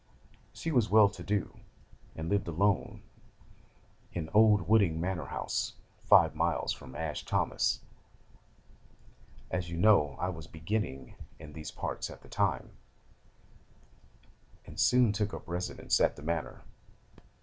'She 0.51 0.71
was 0.71 0.89
well 0.89 1.07
to 1.09 1.21
do, 1.21 1.59
and 2.15 2.27
lived 2.27 2.47
alone 2.47 3.03
in 4.13 4.31
old 4.33 4.67
Wooding 4.67 4.99
Manor 4.99 5.27
house, 5.27 5.73
five 5.99 6.33
miles 6.33 6.73
from 6.73 6.95
Ash 6.95 7.23
Thomas. 7.23 7.81
As 9.51 9.69
you 9.69 9.77
know, 9.77 10.15
I 10.19 10.29
was 10.29 10.47
"beginning" 10.47 11.13
in 11.37 11.53
these 11.53 11.69
parts 11.69 12.09
at 12.09 12.23
the 12.23 12.29
time, 12.29 12.71
and 14.65 14.79
soon 14.79 15.11
took 15.11 15.35
up 15.35 15.45
my 15.47 15.51
residence 15.53 16.01
at 16.01 16.15
the 16.15 16.23
manor. 16.23 16.63